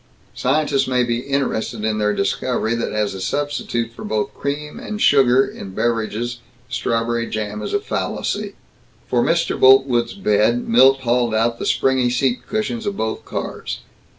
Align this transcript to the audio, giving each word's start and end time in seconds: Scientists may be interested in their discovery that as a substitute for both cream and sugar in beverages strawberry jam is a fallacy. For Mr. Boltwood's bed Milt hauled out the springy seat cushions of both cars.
Scientists 0.33 0.87
may 0.87 1.03
be 1.03 1.19
interested 1.19 1.85
in 1.85 1.99
their 1.99 2.11
discovery 2.11 2.73
that 2.73 2.91
as 2.91 3.13
a 3.13 3.21
substitute 3.21 3.91
for 3.91 4.03
both 4.03 4.33
cream 4.33 4.79
and 4.79 4.99
sugar 4.99 5.45
in 5.45 5.75
beverages 5.75 6.39
strawberry 6.67 7.27
jam 7.29 7.61
is 7.61 7.71
a 7.71 7.79
fallacy. 7.79 8.55
For 9.07 9.21
Mr. 9.21 9.59
Boltwood's 9.59 10.15
bed 10.15 10.67
Milt 10.67 11.01
hauled 11.01 11.35
out 11.35 11.59
the 11.59 11.67
springy 11.67 12.09
seat 12.09 12.47
cushions 12.47 12.87
of 12.87 12.97
both 12.97 13.25
cars. 13.25 13.81